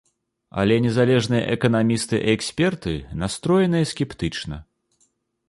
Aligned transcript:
Але 0.61 0.77
незалежныя 0.85 1.41
эканамісты 1.57 2.15
і 2.23 2.33
эксперты 2.37 2.95
настроеныя 3.25 3.93
скептычна. 3.93 4.63